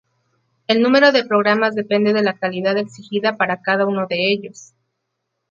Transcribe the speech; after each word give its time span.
El 0.65 0.81
número 0.81 1.11
de 1.11 1.25
programas 1.25 1.75
depende 1.75 2.11
de 2.11 2.23
la 2.23 2.33
calidad 2.33 2.75
exigida 2.75 3.37
para 3.37 3.61
cada 3.61 3.85
uno 3.85 4.07
de 4.09 4.31
ellos. 4.33 4.73